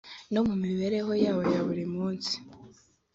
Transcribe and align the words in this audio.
no 0.33 0.41
mumibereho 0.47 1.11
yabo 1.23 1.41
ya 1.53 1.61
buri 1.67 1.85
munsi 1.95 2.33